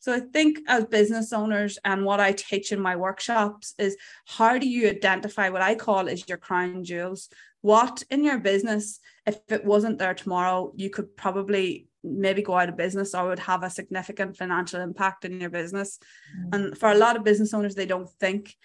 [0.00, 4.58] So I think as business owners and what I teach in my workshops is how
[4.58, 7.28] do you identify what I call is your crown jewels?
[7.60, 12.68] What in your business, if it wasn't there tomorrow, you could probably maybe go out
[12.68, 15.98] of business or would have a significant financial impact in your business.
[16.36, 16.48] Mm-hmm.
[16.52, 18.56] And for a lot of business owners, they don't think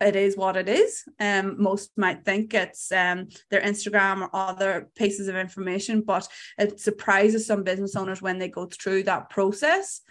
[0.00, 1.04] it is what it is.
[1.18, 6.80] Um, most might think it's um, their Instagram or other pieces of information, but it
[6.80, 10.02] surprises some business owners when they go through that process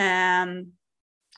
[0.00, 0.72] um,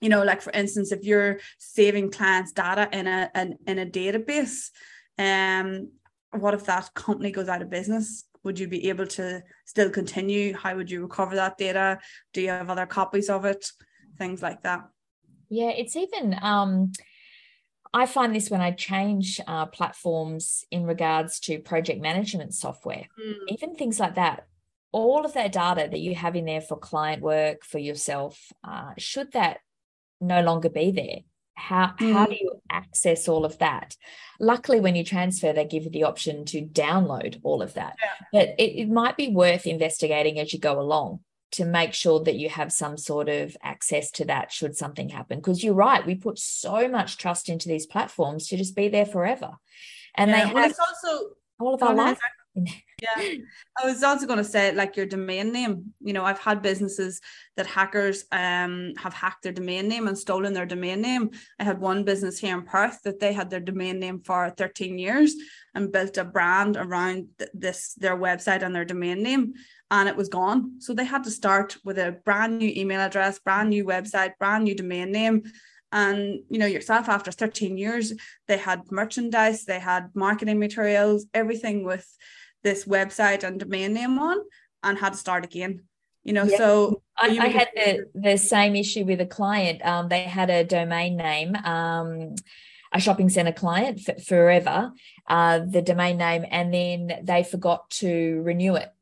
[0.00, 3.86] you know, like for instance, if you're saving clients' data in a in, in a
[3.86, 4.70] database,
[5.18, 5.90] um,
[6.32, 8.24] what if that company goes out of business?
[8.44, 10.54] Would you be able to still continue?
[10.54, 12.00] How would you recover that data?
[12.32, 13.70] Do you have other copies of it?
[14.18, 14.88] Things like that.
[15.48, 16.92] Yeah, it's even um
[17.94, 23.34] I find this when I change uh, platforms in regards to project management software, mm.
[23.48, 24.46] even things like that
[24.92, 28.92] all of that data that you have in there for client work for yourself, uh,
[28.98, 29.60] should that
[30.20, 31.20] no longer be there,
[31.54, 32.12] how mm.
[32.12, 33.96] how do you access all of that
[34.40, 38.26] luckily when you transfer they give you the option to download all of that yeah.
[38.32, 42.36] but it, it might be worth investigating as you go along to make sure that
[42.36, 46.14] you have some sort of access to that should something happen because you're right we
[46.14, 49.52] put so much trust into these platforms to just be there forever
[50.14, 50.36] and yeah.
[50.36, 51.28] they have well, it's also
[51.60, 52.18] all of our life
[52.54, 53.38] yeah.
[53.82, 55.94] I was also going to say like your domain name.
[56.00, 57.20] You know i've had businesses
[57.56, 61.30] that hackers um have hacked their domain name and stolen their domain name.
[61.58, 64.98] I had one business here in perth that they had their domain name for 13
[64.98, 65.34] years
[65.74, 69.54] and built a brand around this their website and their domain name
[69.90, 70.80] and it was gone.
[70.80, 74.64] So they had to start with a brand new email address brand new website brand
[74.64, 75.44] new domain name.
[75.90, 78.12] And you know yourself after 13 years
[78.48, 82.06] they had merchandise they had marketing materials everything with
[82.62, 84.38] this website and domain name on
[84.82, 85.82] and had to start again
[86.24, 86.56] you know yeah.
[86.56, 90.64] so I, I had the, the same issue with a client um, they had a
[90.64, 92.34] domain name um,
[92.92, 94.92] a shopping center client for, forever
[95.28, 98.92] uh, the domain name and then they forgot to renew it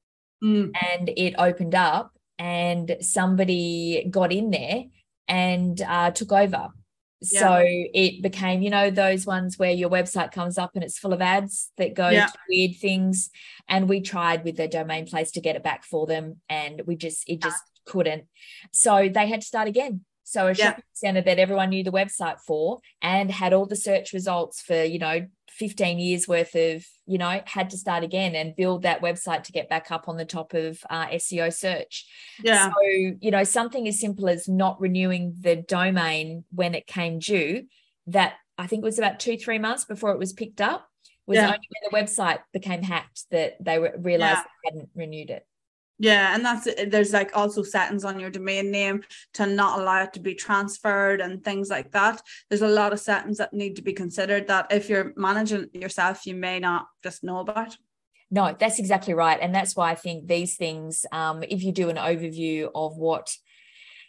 [0.43, 0.71] mm.
[0.91, 4.85] and it opened up and somebody got in there
[5.29, 6.69] and uh, took over
[7.21, 7.41] yeah.
[7.41, 11.13] So it became, you know, those ones where your website comes up and it's full
[11.13, 12.27] of ads that go yeah.
[12.27, 13.31] to weird things.
[13.69, 16.97] And we tried with the domain place to get it back for them, and we
[16.97, 17.93] just it just yeah.
[17.93, 18.25] couldn't.
[18.73, 20.05] So they had to start again.
[20.25, 24.13] So a shopping center that everyone knew the website for and had all the search
[24.13, 25.27] results for, you know,
[25.61, 29.53] 15 years worth of, you know, had to start again and build that website to
[29.53, 32.07] get back up on the top of uh, SEO search.
[32.43, 32.71] Yeah.
[32.71, 32.75] So,
[33.21, 37.65] you know, something as simple as not renewing the domain when it came due,
[38.07, 40.89] that I think it was about two, three months before it was picked up,
[41.27, 41.47] was yeah.
[41.49, 44.43] only when the website became hacked that they realized yeah.
[44.65, 45.47] they hadn't renewed it.
[46.03, 49.03] Yeah, and that's there's like also settings on your domain name
[49.35, 52.23] to not allow it to be transferred and things like that.
[52.49, 56.25] There's a lot of settings that need to be considered that if you're managing yourself,
[56.25, 57.77] you may not just know about.
[58.31, 59.39] No, that's exactly right.
[59.43, 63.37] And that's why I think these things, um, if you do an overview of what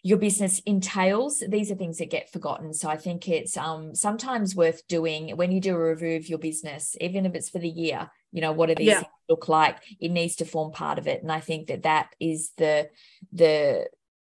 [0.04, 4.56] your business entails these are things that get forgotten so i think it's um, sometimes
[4.56, 7.70] worth doing when you do a review of your business even if it's for the
[7.70, 9.04] year you know what do these yeah.
[9.30, 9.78] look like?
[10.00, 11.22] It needs to form part of it.
[11.22, 12.90] And i think that that is the
[13.32, 13.88] the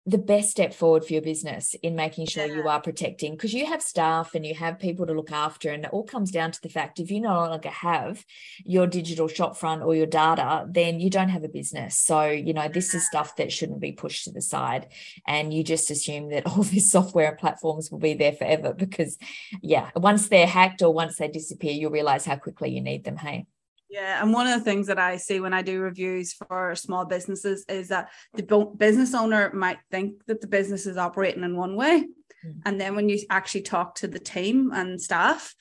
[0.08, 2.56] the best step forward for your business in making sure yeah.
[2.56, 5.70] you are protecting because you have staff and you have people to look after.
[5.70, 8.26] And it all comes down to the fact if you no longer have
[8.66, 12.00] your digital shop front or your data then you don't have a business.
[12.00, 14.88] So you know this is stuff that shouldn't be pushed to the side.
[15.28, 19.18] And you just assume that all these software and platforms will be there forever because
[19.62, 23.18] yeah once they're hacked or once they disappear you'll realize how quickly you need them
[23.18, 23.46] hey
[23.92, 27.06] yeah, and one of the things that I see when I do reviews for small
[27.06, 28.44] businesses is that the
[28.78, 32.08] business owner might think that the business is operating in one way,
[32.46, 32.54] mm.
[32.66, 35.54] and then when you actually talk to the team and staff,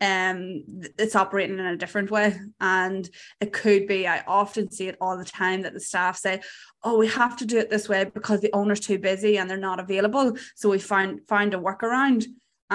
[0.00, 0.64] um,
[0.98, 2.38] it's operating in a different way.
[2.58, 3.08] And
[3.40, 6.40] it could be, I often see it all the time that the staff say,
[6.82, 9.58] "Oh, we have to do it this way because the owner's too busy and they're
[9.58, 12.24] not available, so we find find a workaround."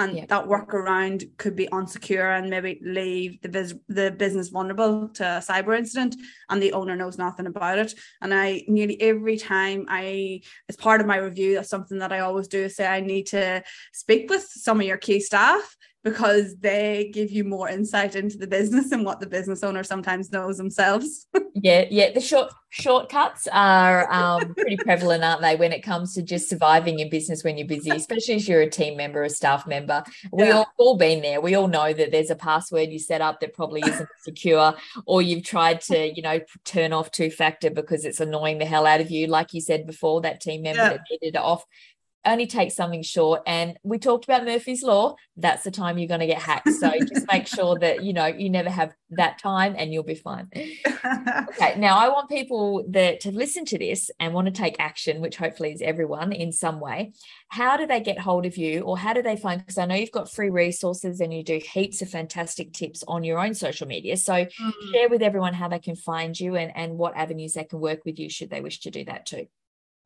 [0.00, 0.26] And yeah.
[0.26, 5.40] that workaround could be unsecure and maybe leave the, biz- the business vulnerable to a
[5.40, 6.16] cyber incident
[6.48, 11.00] and the owner knows nothing about it and i nearly every time i as part
[11.00, 14.30] of my review that's something that i always do is say i need to speak
[14.30, 18.90] with some of your key staff because they give you more insight into the business
[18.90, 21.26] and what the business owner sometimes knows themselves.
[21.54, 22.10] yeah, yeah.
[22.12, 27.00] The short shortcuts are um, pretty prevalent, aren't they, when it comes to just surviving
[27.00, 30.02] in business when you're busy, especially if you're a team member, a staff member.
[30.32, 30.52] We yeah.
[30.52, 31.40] all all been there.
[31.40, 35.20] We all know that there's a password you set up that probably isn't secure, or
[35.20, 39.02] you've tried to, you know, turn off two factor because it's annoying the hell out
[39.02, 39.26] of you.
[39.26, 40.88] Like you said before, that team member yeah.
[40.90, 41.64] that needed it off
[42.24, 43.42] only take something short.
[43.46, 45.16] And we talked about Murphy's Law.
[45.36, 46.68] That's the time you're going to get hacked.
[46.68, 50.14] So just make sure that, you know, you never have that time and you'll be
[50.14, 50.48] fine.
[50.56, 51.74] okay.
[51.78, 55.36] Now, I want people that to listen to this and want to take action, which
[55.36, 57.12] hopefully is everyone in some way.
[57.48, 59.60] How do they get hold of you or how do they find?
[59.60, 63.24] Because I know you've got free resources and you do heaps of fantastic tips on
[63.24, 64.16] your own social media.
[64.16, 64.92] So mm-hmm.
[64.92, 68.04] share with everyone how they can find you and, and what avenues they can work
[68.04, 69.46] with you should they wish to do that too.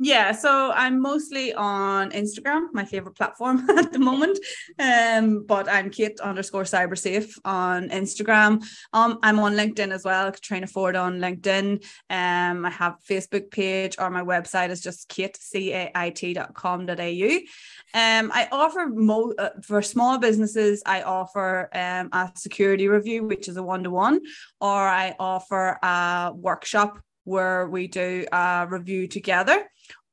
[0.00, 4.40] Yeah, so I'm mostly on Instagram, my favorite platform at the moment.
[4.76, 8.64] Um, but I'm Kate underscore cybersafe on Instagram.
[8.92, 11.84] Um, I'm on LinkedIn as well, Caitriona Forde on LinkedIn.
[12.10, 16.90] Um, I have Facebook page or my website is just kate, C-A-I-T.com.au.
[17.96, 23.48] Um, I offer mo- uh, for small businesses, I offer um, a security review, which
[23.48, 24.22] is a one-to-one,
[24.60, 29.64] or I offer a workshop where we do a review together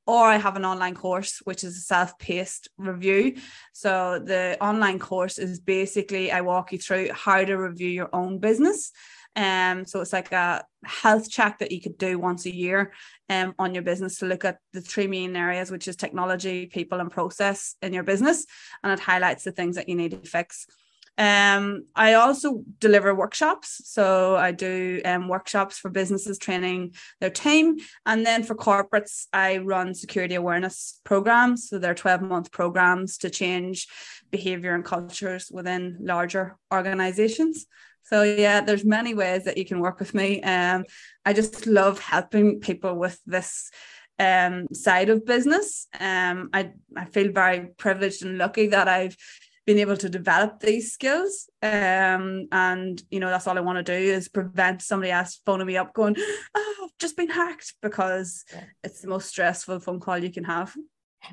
[0.07, 3.37] or I have an online course, which is a self paced review.
[3.73, 8.39] So, the online course is basically I walk you through how to review your own
[8.39, 8.91] business.
[9.35, 12.91] Um, so it's like a health check that you could do once a year
[13.29, 16.99] um, on your business to look at the three main areas, which is technology, people,
[16.99, 18.45] and process in your business.
[18.83, 20.67] And it highlights the things that you need to fix.
[21.17, 23.81] Um, I also deliver workshops.
[23.85, 27.77] So I do um, workshops for businesses training their team.
[28.05, 31.69] And then for corporates, I run security awareness programs.
[31.69, 33.87] So they're 12 month programs to change
[34.31, 37.67] behavior and cultures within larger organizations.
[38.03, 40.41] So yeah, there's many ways that you can work with me.
[40.41, 40.85] Um,
[41.25, 43.69] I just love helping people with this
[44.19, 45.87] um side of business.
[45.99, 49.15] Um, I I feel very privileged and lucky that I've
[49.65, 51.49] been able to develop these skills.
[51.61, 55.67] Um, and you know, that's all I want to do is prevent somebody else phoning
[55.67, 56.15] me up going,
[56.55, 58.63] Oh, I've just been hacked because yeah.
[58.83, 60.75] it's the most stressful phone call you can have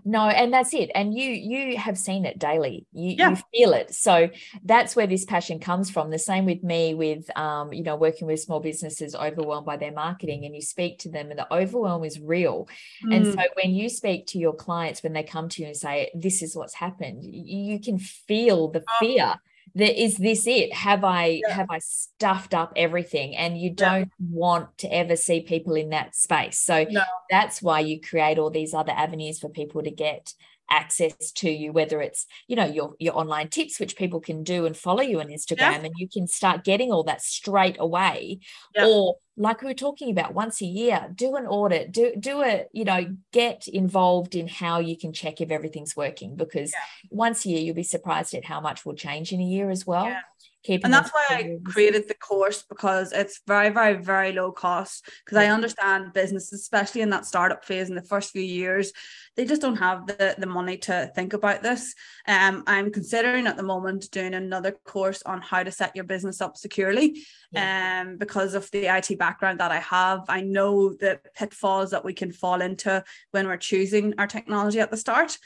[0.05, 3.31] no and that's it and you you have seen it daily you, yeah.
[3.31, 4.29] you feel it so
[4.65, 8.27] that's where this passion comes from the same with me with um you know working
[8.27, 12.05] with small businesses overwhelmed by their marketing and you speak to them and the overwhelm
[12.05, 12.69] is real
[13.05, 13.15] mm.
[13.15, 16.11] and so when you speak to your clients when they come to you and say
[16.15, 18.97] this is what's happened you can feel the oh.
[19.01, 19.35] fear
[19.75, 21.55] there is this it have i yeah.
[21.55, 24.27] have i stuffed up everything and you don't yeah.
[24.31, 27.03] want to ever see people in that space so no.
[27.31, 30.35] that's why you create all these other avenues for people to get
[30.71, 34.67] access to you whether it's you know your your online tips which people can do
[34.67, 35.81] and follow you on Instagram yeah.
[35.85, 38.39] and you can start getting all that straight away
[38.79, 42.67] or like we were talking about once a year do an audit do do a
[42.73, 47.09] you know get involved in how you can check if everything's working because yeah.
[47.11, 49.87] once a year you'll be surprised at how much will change in a year as
[49.87, 50.23] well keeping
[50.69, 55.09] and that's why I created the course because it's very, very, very low cost.
[55.25, 58.93] Because I understand businesses, especially in that startup phase in the first few years,
[59.37, 61.95] they just don't have the, the money to think about this.
[62.27, 66.41] Um, I'm considering at the moment doing another course on how to set your business
[66.41, 67.23] up securely.
[67.53, 68.03] Yeah.
[68.03, 72.13] Um, because of the IT background that I have, I know the pitfalls that we
[72.13, 75.39] can fall into when we're choosing our technology at the start.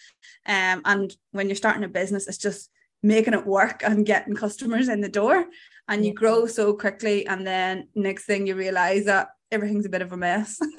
[0.47, 2.71] Um, and when you're starting a business, it's just
[3.03, 5.47] making it work and getting customers in the door
[5.89, 10.03] and you grow so quickly and then next thing you realize that everything's a bit
[10.03, 10.59] of a mess.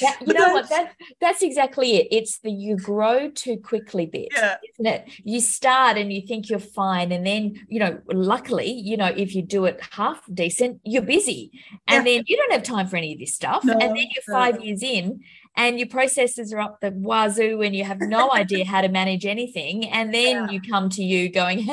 [0.00, 0.70] That, you know what?
[0.70, 2.08] that that's exactly it.
[2.10, 4.56] It's the you grow too quickly bit yeah.
[4.72, 5.06] isn't it?
[5.22, 9.34] You start and you think you're fine and then you know luckily you know if
[9.34, 11.52] you do it half decent you're busy.
[11.86, 12.14] And yeah.
[12.14, 13.64] then you don't have time for any of this stuff.
[13.64, 14.62] No, and then you're five no.
[14.62, 15.20] years in
[15.56, 19.26] and your processes are up the wazoo and you have no idea how to manage
[19.26, 20.50] anything and then yeah.
[20.50, 21.66] you come to you going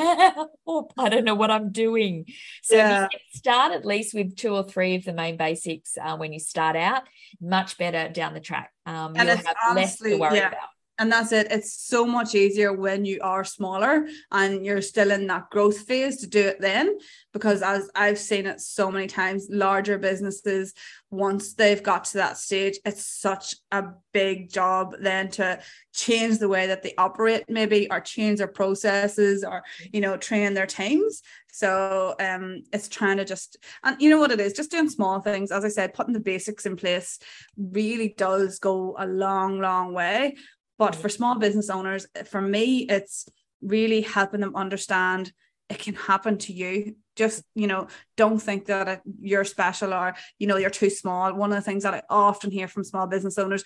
[0.67, 2.25] oh, i don't know what i'm doing
[2.61, 3.07] so yeah.
[3.33, 6.75] start at least with two or three of the main basics uh, when you start
[6.75, 7.03] out
[7.41, 10.47] much better down the track um, and you'll have honestly, less to worry yeah.
[10.49, 10.69] about
[10.99, 11.47] and that's it.
[11.49, 16.17] It's so much easier when you are smaller and you're still in that growth phase
[16.17, 16.97] to do it then
[17.33, 20.73] because as i've seen it so many times larger businesses
[21.11, 23.83] once they've got to that stage it's such a
[24.13, 25.59] big job then to
[25.93, 30.53] change the way that they operate maybe or change their processes or you know train
[30.53, 31.21] their teams.
[31.51, 34.53] So um it's trying to just and you know what it is?
[34.53, 37.19] Just doing small things as i said putting the basics in place
[37.57, 40.35] really does go a long long way
[40.79, 43.27] but for small business owners, for me, it's
[43.61, 45.31] really helping them understand
[45.69, 46.95] it can happen to you.
[47.15, 51.33] Just, you know, don't think that you're special or, you know, you're too small.
[51.33, 53.63] One of the things that I often hear from small business owners,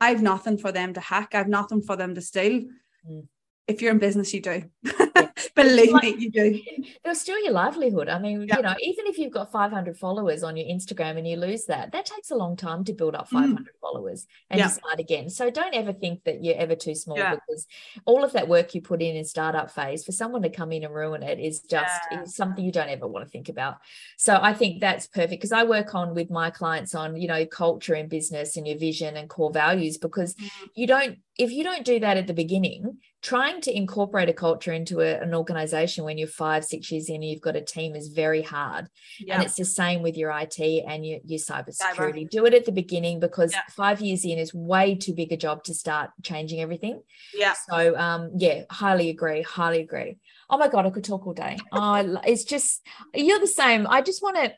[0.00, 2.64] I've nothing for them to hack, I've nothing for them to steal.
[3.08, 3.28] Mm.
[3.66, 4.64] If you're in business, you do.
[5.56, 6.60] Believe like, me, you do.
[7.02, 8.08] They'll steal your livelihood.
[8.08, 8.56] I mean, yeah.
[8.56, 11.92] you know, even if you've got 500 followers on your Instagram and you lose that,
[11.92, 13.66] that takes a long time to build up 500 mm.
[13.80, 14.68] followers and yeah.
[14.68, 15.30] start again.
[15.30, 17.66] So don't ever think that you're ever too small because
[18.04, 20.84] all of that work you put in in startup phase for someone to come in
[20.84, 23.78] and ruin it is just is something you don't ever want to think about.
[24.18, 27.46] So I think that's perfect because I work on with my clients on, you know,
[27.46, 30.50] culture in business and your vision and core values because mm.
[30.74, 34.72] you don't if you don't do that at the beginning, trying to incorporate a culture
[34.72, 37.94] into a, an organization when you're five, six years in and you've got a team
[37.94, 38.88] is very hard.
[39.18, 39.34] Yeah.
[39.34, 42.24] And it's the same with your IT and your, your cybersecurity.
[42.24, 42.30] Cyber.
[42.30, 43.62] Do it at the beginning because yeah.
[43.70, 47.02] five years in is way too big a job to start changing everything.
[47.34, 47.54] Yeah.
[47.70, 50.18] So um, yeah, highly agree, highly agree.
[50.48, 51.58] Oh my God, I could talk all day.
[51.72, 53.86] Oh, it's just, you're the same.
[53.88, 54.52] I just want to,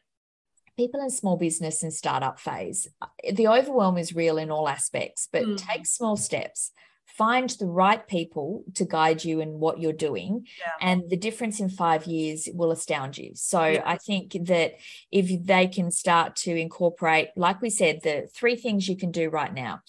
[0.77, 2.87] people in small business and startup phase,
[3.33, 5.57] the overwhelm is real in all aspects, but mm.
[5.57, 6.73] take small steps.
[7.19, 10.73] Find the right people to guide you in what you're doing, yeah.
[10.81, 13.33] and the difference in five years will astound you.
[13.35, 13.83] So, yeah.
[13.85, 14.75] I think that
[15.11, 19.29] if they can start to incorporate, like we said, the three things you can do
[19.29, 19.81] right now.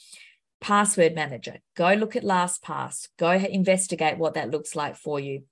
[0.59, 1.59] Password manager.
[1.77, 5.43] Go look at LastPass go investigate what that looks like for you.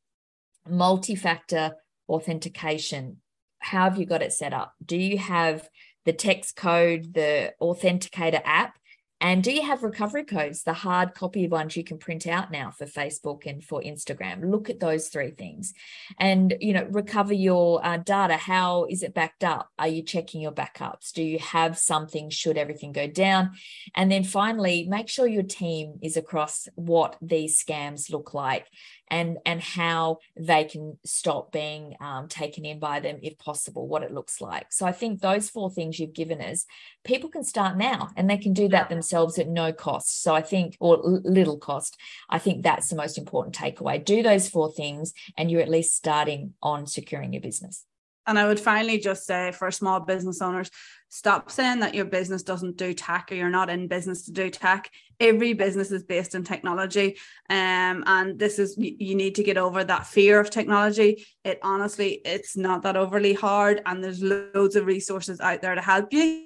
[0.68, 1.76] Multi-factor
[2.10, 3.22] authentication.
[3.60, 4.74] How have you got it set up?
[4.84, 5.70] Do you have
[6.08, 8.77] the text code the authenticator app
[9.20, 12.72] and do you have recovery codes, the hard copy ones you can print out now
[12.72, 14.50] for Facebook and for Instagram?
[14.50, 15.74] Look at those three things,
[16.20, 18.36] and you know, recover your uh, data.
[18.38, 19.70] How is it backed up?
[19.80, 21.12] Are you checking your backups?
[21.14, 23.52] Do you have something should everything go down?
[23.96, 28.68] And then finally, make sure your team is across what these scams look like
[29.10, 34.04] and and how they can stop being um, taken in by them if possible what
[34.04, 34.72] it looks like.
[34.72, 36.66] So i think those four things you've given us
[37.04, 40.22] people can start now and they can do that themselves at no cost.
[40.22, 41.98] So i think or little cost
[42.30, 44.04] i think that's the most important takeaway.
[44.04, 47.86] Do those four things and you're at least starting on securing your business
[48.28, 50.70] and I would finally just say for small business owners,
[51.10, 54.50] stop saying that your business doesn't do tech or you're not in business to do
[54.50, 54.92] tech.
[55.20, 57.18] Every business is based in technology.
[57.50, 61.26] Um, and this is you need to get over that fear of technology.
[61.46, 65.82] It honestly, it's not that overly hard, and there's loads of resources out there to
[65.82, 66.44] help you.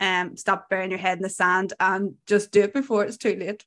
[0.00, 3.36] Um, stop burying your head in the sand and just do it before it's too
[3.36, 3.64] late.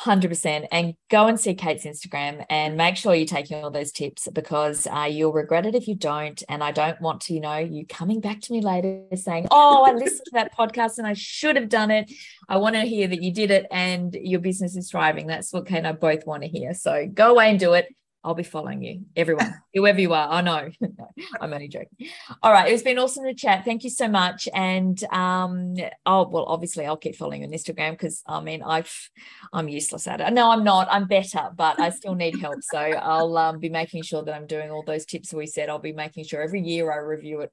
[0.00, 4.26] 100% and go and see Kate's Instagram and make sure you're taking all those tips
[4.32, 6.42] because uh, you'll regret it if you don't.
[6.48, 9.84] And I don't want to, you know, you coming back to me later saying, Oh,
[9.84, 12.12] I listened to that podcast and I should have done it.
[12.48, 15.26] I want to hear that you did it and your business is thriving.
[15.26, 16.74] That's what Kate and I both want to hear.
[16.74, 17.86] So go away and do it.
[18.24, 20.28] I'll be following you, everyone, whoever you are.
[20.30, 20.70] I know.
[21.40, 22.08] I'm only joking.
[22.42, 22.72] All right.
[22.72, 23.66] It's been awesome to chat.
[23.66, 24.48] Thank you so much.
[24.54, 29.10] And um, oh well, obviously I'll keep following you on Instagram because I mean I've
[29.52, 30.32] I'm useless at it.
[30.32, 30.88] No, I'm not.
[30.90, 32.62] I'm better, but I still need help.
[32.62, 35.68] So I'll um, be making sure that I'm doing all those tips we said.
[35.68, 37.52] I'll be making sure every year I review it.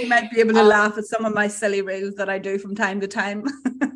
[0.00, 2.38] you might be able to um, laugh at some of my silly reels that I
[2.38, 3.44] do from time to time.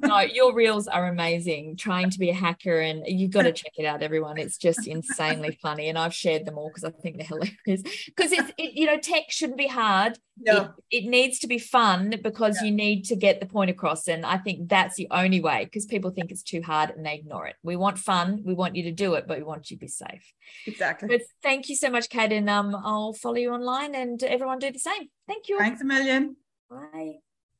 [0.02, 1.76] no, your reels are amazing.
[1.76, 4.38] Trying to be a hacker and you've got to check it out, everyone.
[4.38, 5.88] It's just insanely funny.
[5.88, 7.26] And and I've shared them all because I think they're
[7.66, 7.82] hilarious.
[8.06, 10.18] Because it's it, you know tech shouldn't be hard.
[10.38, 10.74] No.
[10.90, 12.66] It, it needs to be fun because yeah.
[12.66, 15.64] you need to get the point across, and I think that's the only way.
[15.64, 17.56] Because people think it's too hard and they ignore it.
[17.62, 18.42] We want fun.
[18.44, 20.32] We want you to do it, but we want you to be safe.
[20.66, 21.08] Exactly.
[21.08, 24.70] But thank you so much, Kate, and um, I'll follow you online, and everyone do
[24.70, 25.08] the same.
[25.26, 25.58] Thank you.
[25.58, 26.36] Thanks a million.
[26.70, 27.25] Bye.